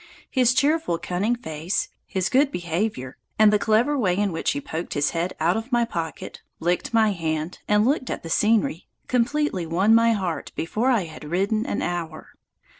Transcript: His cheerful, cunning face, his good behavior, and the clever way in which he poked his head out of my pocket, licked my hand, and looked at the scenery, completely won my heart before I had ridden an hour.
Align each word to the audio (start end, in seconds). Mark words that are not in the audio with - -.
His 0.31 0.55
cheerful, 0.55 0.97
cunning 0.97 1.35
face, 1.35 1.89
his 2.07 2.27
good 2.27 2.51
behavior, 2.51 3.17
and 3.37 3.53
the 3.53 3.59
clever 3.59 3.95
way 3.95 4.17
in 4.17 4.31
which 4.31 4.49
he 4.53 4.59
poked 4.59 4.95
his 4.95 5.11
head 5.11 5.35
out 5.39 5.55
of 5.55 5.71
my 5.71 5.85
pocket, 5.85 6.41
licked 6.59 6.91
my 6.91 7.11
hand, 7.11 7.59
and 7.67 7.85
looked 7.85 8.09
at 8.09 8.23
the 8.23 8.29
scenery, 8.31 8.87
completely 9.07 9.67
won 9.67 9.93
my 9.93 10.13
heart 10.13 10.51
before 10.55 10.89
I 10.89 11.03
had 11.03 11.23
ridden 11.29 11.67
an 11.67 11.83
hour. 11.83 12.29